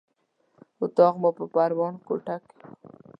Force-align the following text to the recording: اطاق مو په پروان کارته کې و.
اطاق 0.83 1.13
مو 1.21 1.29
په 1.37 1.45
پروان 1.53 1.93
کارته 2.05 2.35
کې 2.45 2.53
و. 2.61 2.65